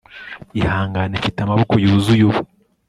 ihangane, 0.59 1.13
mfite 1.21 1.39
amaboko 1.41 1.73
yuzuye 1.83 2.23
ubu 2.29 2.41